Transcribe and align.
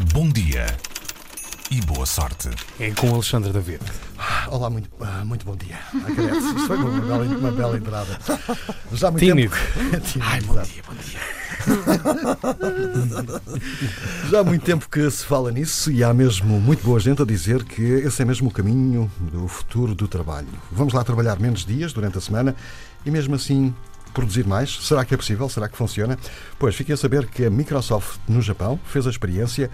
Bom 0.00 0.28
dia 0.28 0.66
e 1.70 1.80
boa 1.82 2.04
sorte. 2.04 2.50
É 2.80 2.90
com 2.90 3.14
Alexandre 3.14 3.52
David. 3.52 3.80
Olá, 4.48 4.68
muito, 4.68 4.90
ah, 5.00 5.24
muito 5.24 5.46
bom 5.46 5.54
dia. 5.54 5.78
Agradeço. 5.94 6.48
Isto 6.48 6.66
foi 6.66 6.76
uma 6.76 7.00
bela, 7.00 7.24
uma 7.24 7.52
bela 7.52 7.76
entrada. 7.76 8.18
Já 8.92 9.06
há 9.06 9.10
muito 9.12 9.24
Tímido. 9.24 9.54
tempo. 9.54 10.00
Tímido, 10.04 10.28
Ai, 10.28 10.40
bom 10.40 10.60
dia, 10.62 10.82
bom 10.84 10.94
dia. 10.94 11.20
Já 14.30 14.40
há 14.40 14.44
muito 14.44 14.64
tempo 14.64 14.88
que 14.88 15.08
se 15.08 15.24
fala 15.24 15.52
nisso 15.52 15.92
e 15.92 16.02
há 16.02 16.12
mesmo 16.12 16.60
muito 16.60 16.82
boa 16.82 16.98
gente 16.98 17.22
a 17.22 17.24
dizer 17.24 17.62
que 17.62 17.80
esse 17.80 18.20
é 18.20 18.24
mesmo 18.24 18.48
o 18.48 18.50
caminho 18.50 19.08
do 19.20 19.46
futuro 19.46 19.94
do 19.94 20.08
trabalho. 20.08 20.48
Vamos 20.72 20.92
lá 20.92 21.04
trabalhar 21.04 21.38
menos 21.38 21.64
dias 21.64 21.92
durante 21.92 22.18
a 22.18 22.20
semana 22.20 22.56
e 23.06 23.12
mesmo 23.12 23.36
assim 23.36 23.72
produzir 24.14 24.46
mais. 24.46 24.86
Será 24.86 25.04
que 25.04 25.12
é 25.12 25.16
possível? 25.16 25.48
Será 25.48 25.68
que 25.68 25.76
funciona? 25.76 26.18
Pois 26.58 26.74
fiquei 26.74 26.94
a 26.94 26.96
saber 26.96 27.26
que 27.26 27.44
a 27.44 27.50
Microsoft 27.50 28.18
no 28.26 28.40
Japão 28.40 28.80
fez 28.86 29.06
a 29.06 29.10
experiência 29.10 29.70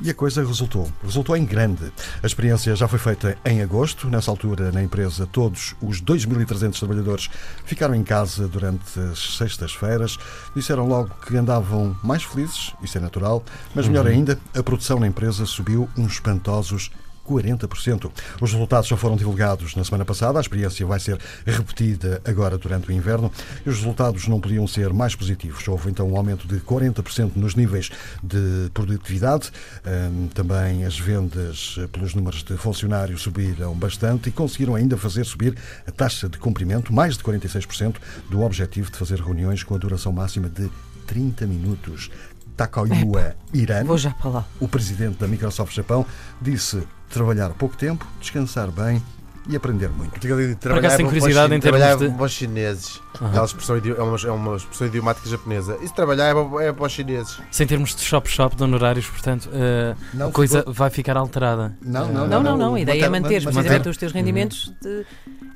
e 0.00 0.10
a 0.10 0.14
coisa 0.14 0.44
resultou. 0.44 0.90
Resultou 1.02 1.36
em 1.36 1.44
grande. 1.44 1.92
A 2.22 2.26
experiência 2.26 2.74
já 2.74 2.88
foi 2.88 2.98
feita 2.98 3.36
em 3.44 3.62
agosto. 3.62 4.08
Nessa 4.08 4.30
altura, 4.30 4.72
na 4.72 4.82
empresa, 4.82 5.28
todos 5.30 5.76
os 5.80 6.02
2.300 6.02 6.78
trabalhadores 6.78 7.30
ficaram 7.64 7.94
em 7.94 8.02
casa 8.02 8.48
durante 8.48 8.98
as 8.98 9.36
sextas-feiras. 9.36 10.18
Disseram 10.56 10.88
logo 10.88 11.14
que 11.26 11.36
andavam 11.36 11.96
mais 12.02 12.24
felizes, 12.24 12.72
isso 12.82 12.98
é 12.98 13.00
natural, 13.00 13.44
mas 13.74 13.86
melhor 13.86 14.06
ainda, 14.06 14.38
a 14.56 14.62
produção 14.62 14.98
na 14.98 15.06
empresa 15.06 15.46
subiu 15.46 15.88
uns 15.96 16.14
espantosos 16.14 16.90
40%. 17.28 18.10
Os 18.40 18.52
resultados 18.52 18.88
já 18.88 18.96
foram 18.96 19.16
divulgados 19.16 19.74
na 19.76 19.84
semana 19.84 20.04
passada, 20.04 20.38
a 20.38 20.40
experiência 20.40 20.86
vai 20.86 21.00
ser 21.00 21.18
repetida 21.46 22.20
agora 22.24 22.58
durante 22.58 22.88
o 22.88 22.92
inverno 22.92 23.30
e 23.64 23.68
os 23.68 23.78
resultados 23.78 24.28
não 24.28 24.40
podiam 24.40 24.66
ser 24.66 24.92
mais 24.92 25.14
positivos. 25.14 25.66
Houve 25.68 25.90
então 25.90 26.10
um 26.10 26.16
aumento 26.16 26.46
de 26.46 26.60
40% 26.60 27.32
nos 27.36 27.54
níveis 27.54 27.90
de 28.22 28.70
produtividade, 28.72 29.50
Hum, 29.84 30.28
também 30.32 30.84
as 30.84 30.98
vendas 30.98 31.76
pelos 31.90 32.14
números 32.14 32.42
de 32.42 32.56
funcionários 32.56 33.22
subiram 33.22 33.74
bastante 33.74 34.28
e 34.28 34.32
conseguiram 34.32 34.74
ainda 34.74 34.96
fazer 34.96 35.24
subir 35.24 35.56
a 35.86 35.90
taxa 35.90 36.28
de 36.28 36.38
cumprimento, 36.38 36.92
mais 36.92 37.16
de 37.16 37.24
46%, 37.24 37.96
do 38.30 38.42
objetivo 38.42 38.90
de 38.90 38.96
fazer 38.96 39.20
reuniões 39.20 39.62
com 39.62 39.74
a 39.74 39.78
duração 39.78 40.12
máxima 40.12 40.48
de 40.48 40.70
30 41.06 41.46
minutos. 41.46 42.10
Takayua 42.56 43.34
Irano, 43.52 43.86
Vou 43.86 43.98
já 43.98 44.10
para 44.10 44.30
lá. 44.30 44.44
o 44.60 44.68
presidente 44.68 45.18
da 45.18 45.26
Microsoft 45.26 45.74
Japão, 45.74 46.04
disse 46.40 46.82
trabalhar 47.08 47.50
pouco 47.50 47.76
tempo, 47.76 48.06
descansar 48.20 48.70
bem 48.70 49.02
e 49.48 49.56
aprender 49.56 49.88
muito. 49.88 50.12
Por 50.20 50.78
acaso 50.78 50.96
tenho 50.98 51.08
curiosidade 51.08 51.52
em 51.52 51.58
termos 51.58 51.80
trabalhar 51.80 51.96
de- 51.96 52.14
para 52.16 52.24
os 52.26 52.32
chineses. 52.32 53.00
Aquela 53.14 53.44
expressão 53.44 53.76
idi- 53.76 53.90
é, 53.90 54.00
uma, 54.02 54.16
é 54.16 54.30
uma 54.30 54.56
expressão 54.56 54.86
idiomática 54.86 55.28
japonesa. 55.28 55.76
Isso 55.82 55.92
trabalhar 55.94 56.26
é 56.28 56.34
para, 56.34 56.64
é 56.64 56.72
para 56.72 56.86
os 56.86 56.92
chineses. 56.92 57.38
Sem 57.50 57.66
termos 57.66 57.92
de 57.94 58.02
shop-shop 58.02 58.54
de 58.54 58.62
honorários, 58.62 59.06
portanto, 59.06 59.50
eh, 59.52 59.96
Não, 60.14 60.28
a 60.28 60.30
coisa 60.32 60.58
ficou- 60.60 60.72
vai 60.72 60.90
ficar 60.90 61.16
alterada. 61.16 61.76
Não, 61.82 62.08
Eh, 62.08 62.12
não, 62.12 62.28
Não, 62.28 62.42
não, 62.42 62.56
não. 62.56 62.74
A 62.76 62.80
ideia 62.80 63.04
é 63.04 63.08
manter- 63.08 63.20
manter 63.20 63.44
manter- 63.44 63.52
precisamente 63.52 63.88
os 63.88 63.96
teus 63.96 64.12
rendimentos 64.12 64.72
de, 64.80 64.88
e 64.88 65.06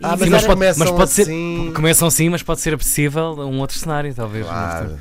Ah, 0.02 0.11
mas 0.11 0.20
Sim, 0.20 0.30
mas 0.30 0.42
pode, 0.42 0.47
começam 0.55 0.84
mas 0.86 0.91
pode 0.97 1.11
ser. 1.12 1.22
assim- 1.22 1.72
Começam 1.74 2.11
sim, 2.11 2.28
mas 2.28 2.42
pode 2.42 2.61
ser 2.61 2.77
possível 2.77 3.36
um 3.39 3.61
outro 3.61 3.78
cenário, 3.78 4.12
talvez. 4.12 4.44
no 4.44 4.50
Claro. 4.52 4.98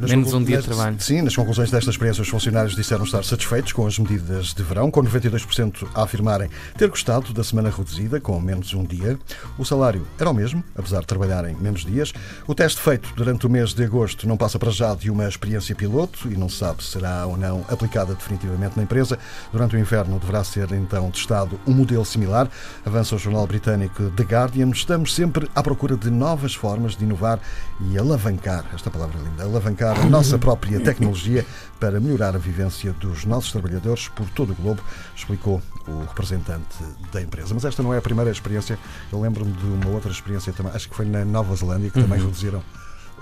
Menos 0.00 0.32
um 0.32 0.44
dia 0.44 0.58
de 0.58 0.64
trabalho. 0.64 1.00
Sim, 1.00 1.22
nas 1.22 1.34
conclusões 1.34 1.72
desta 1.72 1.90
experiência, 1.90 2.22
os 2.22 2.28
funcionários 2.28 2.76
disseram 2.76 3.02
estar 3.02 3.24
satisfeitos 3.24 3.72
com 3.72 3.84
as 3.84 3.98
medidas 3.98 4.54
de 4.54 4.62
verão, 4.62 4.92
com 4.92 5.02
92% 5.02 5.88
a 5.92 6.04
afirmarem 6.04 6.48
ter 6.76 6.88
gostado 6.88 7.32
da 7.32 7.42
semana 7.42 7.68
reduzida, 7.68 8.20
com 8.20 8.38
menos 8.40 8.72
um 8.74 8.84
dia. 8.84 9.18
O 9.58 9.64
salário 9.64 10.06
era 10.16 10.30
o 10.30 10.34
mesmo, 10.34 10.62
apesar 10.76 11.00
de 11.00 11.06
trabalharem 11.06 11.56
menos 11.56 11.84
dias. 11.84 12.12
O 12.46 12.54
teste 12.54 12.80
feito 12.80 13.12
durante 13.16 13.44
o 13.44 13.50
mês 13.50 13.74
de 13.74 13.82
agosto 13.82 14.28
não 14.28 14.36
passa 14.36 14.56
para 14.56 14.70
já 14.70 14.94
de 14.94 15.10
uma 15.10 15.26
experiência 15.26 15.74
piloto 15.74 16.30
e 16.30 16.36
não 16.36 16.48
se 16.48 16.58
sabe 16.58 16.84
se 16.84 16.90
será 16.90 17.26
ou 17.26 17.36
não 17.36 17.64
aplicada 17.68 18.14
definitivamente 18.14 18.76
na 18.76 18.84
empresa. 18.84 19.18
Durante 19.50 19.74
o 19.74 19.78
inverno 19.80 20.20
deverá 20.20 20.44
ser 20.44 20.70
então 20.72 21.10
testado 21.10 21.58
um 21.66 21.72
modelo 21.72 22.04
similar. 22.04 22.48
Avança 22.86 23.16
o 23.16 23.18
jornal 23.18 23.48
britânico 23.48 24.10
The 24.10 24.22
Guardian. 24.22 24.70
Estamos 24.70 25.12
sempre 25.12 25.50
à 25.56 25.62
procura 25.62 25.96
de 25.96 26.08
novas 26.08 26.54
formas 26.54 26.94
de 26.94 27.02
inovar 27.02 27.40
e 27.80 27.98
alavancar, 27.98 28.64
esta 28.74 28.90
palavra 28.90 29.18
é 29.18 29.24
linda, 29.24 29.44
alavancar 29.44 29.87
a 29.92 30.04
nossa 30.06 30.38
própria 30.38 30.80
tecnologia 30.80 31.44
para 31.80 32.00
melhorar 32.00 32.34
a 32.34 32.38
vivência 32.38 32.92
dos 32.94 33.24
nossos 33.24 33.52
trabalhadores 33.52 34.08
por 34.08 34.28
todo 34.30 34.52
o 34.52 34.54
globo, 34.54 34.82
explicou 35.16 35.62
o 35.86 36.00
representante 36.00 36.76
da 37.12 37.20
empresa. 37.22 37.54
Mas 37.54 37.64
esta 37.64 37.82
não 37.82 37.94
é 37.94 37.98
a 37.98 38.02
primeira 38.02 38.30
experiência. 38.30 38.78
Eu 39.12 39.20
lembro-me 39.20 39.52
de 39.52 39.64
uma 39.64 39.88
outra 39.90 40.10
experiência 40.10 40.52
também, 40.52 40.72
acho 40.74 40.88
que 40.88 40.94
foi 40.96 41.06
na 41.06 41.24
Nova 41.24 41.54
Zelândia, 41.54 41.90
que 41.90 42.00
também 42.00 42.18
reduziram 42.20 42.62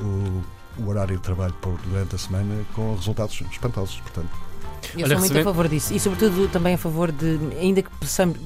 o, 0.00 0.42
o 0.82 0.88
horário 0.88 1.16
de 1.16 1.22
trabalho 1.22 1.54
por, 1.60 1.78
durante 1.86 2.14
a 2.14 2.18
semana 2.18 2.54
com 2.74 2.94
resultados 2.94 3.40
espantosos. 3.52 4.00
Portanto, 4.00 4.28
Eu 4.94 5.04
Olha, 5.04 5.06
sou 5.08 5.18
muito 5.18 5.22
recebendo- 5.22 5.40
a 5.40 5.44
favor 5.44 5.68
disso. 5.68 5.94
E 5.94 6.00
sobretudo 6.00 6.48
também 6.48 6.74
a 6.74 6.78
favor 6.78 7.12
de, 7.12 7.38
ainda 7.60 7.82
que 7.82 7.90
possamos, 7.98 8.38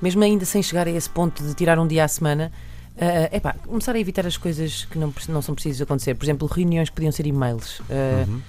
mesmo 0.00 0.22
ainda 0.22 0.44
sem 0.44 0.62
chegar 0.62 0.86
a 0.86 0.90
esse 0.90 1.08
ponto 1.10 1.42
de 1.42 1.54
tirar 1.54 1.78
um 1.78 1.86
dia 1.86 2.04
à 2.04 2.08
semana, 2.08 2.50
é 2.96 3.36
epá, 3.36 3.54
começar 3.66 3.94
a 3.94 3.98
evitar 3.98 4.26
as 4.26 4.36
coisas 4.36 4.86
que 4.90 4.98
não, 4.98 5.12
não 5.28 5.42
são 5.42 5.54
precisas 5.54 5.80
acontecer. 5.82 6.14
Por 6.14 6.24
exemplo, 6.24 6.48
reuniões 6.48 6.88
que 6.88 6.94
podiam 6.94 7.12
ser 7.12 7.26
e-mails. 7.26 7.80
Uh, 7.80 8.28
Uhum. 8.28 8.40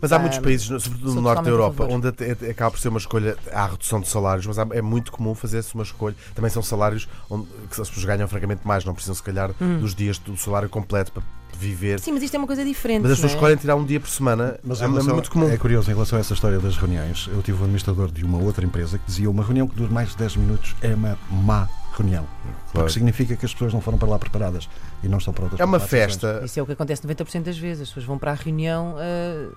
Mas 0.00 0.12
há 0.12 0.16
Ah, 0.16 0.18
muitos 0.20 0.38
países, 0.38 0.68
no- 0.70 0.78
sobretudo 0.78 1.14
no 1.14 1.20
norte 1.20 1.42
da 1.42 1.50
Europa, 1.50 1.86
onde 1.90 2.06
até- 2.08 2.30
até 2.30 2.50
acaba 2.50 2.70
por 2.70 2.78
ser 2.78 2.88
uma 2.88 2.98
escolha, 2.98 3.36
há 3.52 3.64
a 3.64 3.66
redução 3.66 4.00
de 4.00 4.08
salários, 4.08 4.46
mas 4.46 4.58
há- 4.58 4.66
é 4.70 4.80
muito 4.80 5.10
comum 5.10 5.34
fazer-se 5.34 5.74
uma 5.74 5.82
escolha. 5.82 6.14
Também 6.34 6.50
são 6.50 6.62
salários 6.62 7.08
onde 7.28 7.46
que 7.70 7.80
as 7.80 7.88
pessoas 7.88 8.04
ganham 8.04 8.28
francamente 8.28 8.60
mais, 8.66 8.84
não 8.84 8.94
precisam 8.94 9.14
se 9.14 9.22
calhar 9.22 9.50
Hum. 9.60 9.78
dos 9.80 9.94
dias 9.94 10.18
do 10.18 10.36
salário 10.36 10.68
completo 10.68 11.12
para 11.12 11.22
viver. 11.58 11.98
Sim, 12.00 12.12
mas 12.12 12.22
isto 12.22 12.34
é 12.34 12.38
uma 12.38 12.46
coisa 12.46 12.64
diferente. 12.64 13.02
Mas 13.02 13.12
as 13.12 13.16
pessoas 13.18 13.32
é? 13.32 13.34
escolhem 13.36 13.56
tirar 13.56 13.74
um 13.76 13.84
dia 13.84 13.98
por 13.98 14.08
semana, 14.08 14.58
Mas 14.62 14.80
é, 14.80 14.86
relação- 14.86 15.14
muito 15.14 15.30
comum. 15.30 15.48
É 15.50 15.56
curioso, 15.56 15.90
em 15.90 15.94
relação 15.94 16.16
a 16.16 16.20
essa 16.20 16.32
história 16.34 16.58
das 16.60 16.76
reuniões, 16.76 17.28
eu 17.32 17.42
tive 17.42 17.58
um 17.58 17.62
administrador 17.64 18.10
de 18.10 18.24
uma 18.24 18.38
outra 18.38 18.64
empresa 18.64 18.98
que 18.98 19.06
dizia 19.06 19.28
uma 19.28 19.42
reunião 19.42 19.66
que 19.66 19.74
dura 19.74 19.90
mais 19.92 20.10
de 20.10 20.16
10 20.16 20.36
minutos 20.36 20.76
é 20.80 20.94
uma 20.94 21.18
má 21.30 21.68
reunião. 21.96 22.26
Claro. 22.44 22.60
Porque 22.72 22.92
significa 22.92 23.36
que 23.36 23.46
as 23.46 23.52
pessoas 23.52 23.72
não 23.72 23.80
foram 23.80 23.98
para 23.98 24.08
lá 24.08 24.18
preparadas 24.18 24.68
e 25.02 25.08
não 25.08 25.18
estão 25.18 25.32
prontas 25.32 25.58
É 25.58 25.64
uma 25.64 25.78
para 25.78 25.88
festa. 25.88 26.42
Isso 26.44 26.58
é 26.58 26.62
o 26.62 26.66
que 26.66 26.72
acontece 26.72 27.06
90% 27.06 27.42
das 27.42 27.58
vezes. 27.58 27.82
As 27.82 27.88
pessoas 27.88 28.06
vão 28.06 28.18
para 28.18 28.32
a 28.32 28.34
reunião 28.34 28.94
uh, 28.94 29.52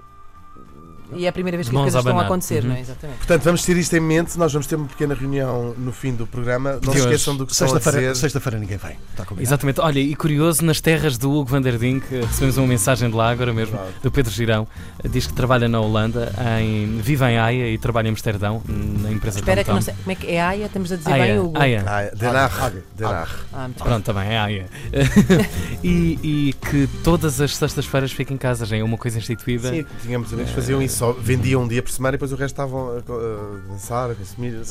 e 1.16 1.26
é 1.26 1.30
a 1.30 1.32
primeira 1.32 1.58
vez 1.58 1.70
que 1.70 1.76
as 1.76 1.82
coisas 1.82 2.00
estão 2.00 2.20
a 2.20 2.24
acontecer, 2.24 2.64
Uhum. 2.64 2.70
não 2.70 2.76
é? 2.76 2.82
Exatamente. 2.82 3.18
Portanto, 3.18 3.44
vamos 3.44 3.64
ter 3.64 3.78
isto 3.78 3.96
em 3.96 4.00
mente. 4.00 4.38
Nós 4.38 4.52
vamos 4.54 4.68
ter 4.68 4.76
uma 4.76 4.88
pequena 4.88 5.14
reunião 5.14 5.74
no 5.78 5.92
fim 5.92 6.14
do 6.14 6.26
programa. 6.28 6.80
Não 6.84 6.94
se 6.94 7.00
esqueçam 7.00 7.36
do 7.36 7.46
que 7.46 7.56
Sexta-feira 7.56 8.14
sexta-feira 8.16 8.58
ninguém 8.60 8.78
vem. 8.78 8.98
Exatamente. 9.40 9.80
Olha, 9.82 10.00
e 10.00 10.16
curioso, 10.16 10.64
nas 10.64 10.80
terras 10.82 11.18
do 11.18 11.32
Hugo 11.32 11.50
van 11.50 11.62
der 11.62 11.78
Dink, 11.78 12.06
eh, 12.12 12.22
recebemos 12.26 12.58
uma 12.58 12.68
mensagem 12.68 13.10
de 13.10 13.16
lá 13.16 13.30
agora 13.32 13.54
mesmo, 13.54 13.76
Claro. 13.76 13.92
do 14.02 14.12
Pedro 14.12 14.32
Girão. 14.32 14.68
eh, 15.04 15.08
Diz 15.08 15.26
que 15.28 15.34
trabalha 15.34 15.68
na 15.68 15.80
Holanda, 15.80 16.32
em, 16.62 17.00
vive 17.02 17.26
em 17.26 17.38
Haia 17.38 17.70
e 17.70 17.78
trabalha 17.78 18.08
em 18.08 18.12
Amsterdão, 18.12 18.62
na 18.68 19.12
empresa 19.12 19.40
Espera 19.40 19.64
que 19.64 19.70
Tom 19.70 19.74
não 19.74 19.80
Tom. 19.80 19.86
sei. 19.86 19.94
Como 19.96 20.12
é 20.12 20.16
que 20.16 20.28
é 20.32 20.42
Aia? 20.42 20.66
Estamos 20.66 20.92
a 20.92 20.96
dizer 20.96 21.12
Haia, 21.12 21.24
bem, 21.26 21.40
Hugo? 21.40 21.58
Haia. 21.60 21.84
Ah, 21.88 22.02
Den 22.16 22.28
Haag. 22.30 22.54
Hague. 22.62 22.84
Den 22.96 23.06
Haag. 23.08 23.30
Ah, 23.54 23.66
bem. 23.68 23.74
Pronto, 23.78 24.06
também 24.06 24.30
é 24.30 24.38
Haia. 24.38 24.66
e, 25.84 26.20
e 26.50 26.54
que 26.54 26.88
todas 27.04 27.40
as 27.42 27.56
sextas-feiras 27.56 28.12
fica 28.12 28.34
em 28.34 28.38
casa, 28.38 28.66
já 28.66 28.78
é 28.78 28.84
uma 28.84 28.98
coisa 28.98 29.18
instituída. 29.18 29.70
Sim, 29.72 29.86
tínhamos 30.02 30.32
amigos 30.34 30.52
que 30.52 30.56
faziam 30.56 30.82
isso, 30.82 30.99
só 31.00 31.14
vendiam 31.14 31.64
um 31.64 31.68
dia 31.68 31.82
por 31.82 31.90
semana 31.92 32.16
e 32.16 32.18
depois 32.18 32.34
o 32.34 32.36
resto 32.36 32.54
estavam 32.54 32.90
a, 32.90 32.98
a 32.98 33.72
dançar, 33.72 34.12
a 34.12 34.16
consumir. 34.16 34.60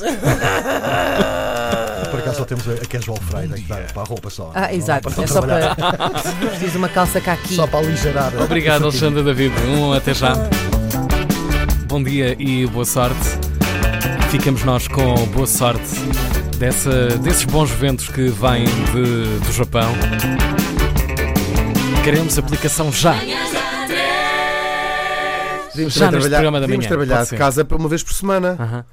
Por 2.11 2.19
acaso 2.19 2.37
só 2.37 2.45
temos 2.45 2.67
a, 2.67 2.73
a 2.73 2.85
Casual 2.85 3.17
Friday 3.29 3.61
que 3.61 3.67
dá 3.67 3.77
para 3.93 4.01
a 4.03 4.05
roupa 4.05 4.29
só. 4.29 4.51
Ah, 4.53 4.61
Não 4.61 4.67
dá 4.67 4.73
exato. 4.73 5.09
para 5.11 5.23
É 5.23 5.27
só 5.27 5.41
trabalhar. 5.41 5.75
para. 5.75 6.09
Preciso 6.49 6.77
uma 6.77 6.87
calça 6.89 7.19
cá 7.19 7.33
aqui. 7.33 7.55
Só 7.55 7.65
para 7.67 7.79
aligerar. 7.79 8.31
Obrigado, 8.41 8.83
Alexandre 8.83 9.23
David. 9.23 9.53
Um 9.67 9.91
até 9.93 10.13
já. 10.13 10.33
Bom 11.87 12.01
dia 12.03 12.35
e 12.39 12.65
boa 12.67 12.85
sorte. 12.85 13.17
Ficamos 14.29 14.63
nós 14.63 14.87
com 14.87 15.15
boa 15.27 15.47
sorte 15.47 15.81
dessa, 16.59 17.07
desses 17.17 17.43
bons 17.45 17.71
ventos 17.71 18.07
que 18.07 18.29
vêm 18.29 18.65
de- 18.65 19.39
do 19.45 19.51
Japão. 19.51 19.91
Queremos 22.03 22.37
aplicação 22.37 22.91
já. 22.91 23.15
Podíamos 25.71 25.93
Já 25.93 26.05
neste 26.05 26.11
trabalhar, 26.11 26.29
programa 26.37 26.59
da 26.59 26.67
manhã, 26.67 26.87
trabalhar 26.87 27.25
de 27.25 27.35
casa 27.35 27.67
uma 27.71 27.89
vez 27.89 28.03
por 28.03 28.13
semana. 28.13 28.55
Aham. 28.59 28.85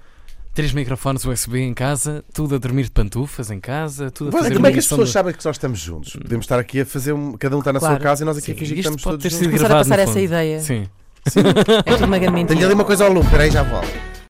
Três 0.54 0.72
microfones 0.72 1.22
USB 1.24 1.58
em 1.60 1.74
casa, 1.74 2.24
tudo 2.32 2.54
a 2.54 2.58
dormir 2.58 2.84
de 2.84 2.90
pantufas 2.90 3.50
em 3.50 3.60
casa, 3.60 4.10
tudo 4.10 4.28
a 4.30 4.32
fazer 4.40 4.54
como 4.54 4.66
é 4.66 4.72
que 4.72 4.78
as 4.78 4.86
pessoas 4.86 5.08
de- 5.08 5.12
sabem 5.12 5.34
que 5.34 5.42
só 5.42 5.50
estamos 5.50 5.78
juntos? 5.78 6.14
Podemos 6.16 6.44
estar 6.44 6.58
aqui 6.58 6.80
a 6.80 6.86
fazer 6.86 7.12
um. 7.12 7.36
Cada 7.36 7.54
um 7.56 7.58
está 7.58 7.74
na 7.74 7.78
Claro. 7.78 7.96
sua 7.96 8.02
casa 8.02 8.22
e 8.22 8.24
nós 8.24 8.38
aqui 8.38 8.46
Sim, 8.46 8.52
a 8.52 8.54
fingir 8.54 8.74
que 8.74 8.80
isto 8.80 8.88
estamos 8.88 9.02
pode 9.02 9.18
todos 9.18 9.22
ter 9.24 9.28
juntos. 9.30 9.38
sido 9.44 9.50
Começar 9.50 9.64
a 9.66 9.68
gravado 9.68 9.88
passar 9.90 9.96
no 9.96 10.02
essa 10.02 10.12
fundo. 10.12 10.24
ideia. 10.24 10.60
Sim. 10.60 10.88
É 11.84 11.92
tudo 11.92 12.04
uma 12.06 12.18
grande 12.18 12.44
Tenho 12.46 12.64
ali 12.64 12.72
uma 12.74 12.84
coisa 12.84 13.04
ao 13.04 13.12
lume, 13.12 13.28
peraí, 13.28 13.50
já 13.50 13.62
volto. 13.64 13.86